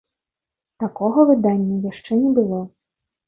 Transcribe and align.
Такога 0.83 1.25
выдання 1.31 1.77
яшчэ 1.91 2.11
не 2.23 2.31
было. 2.39 2.61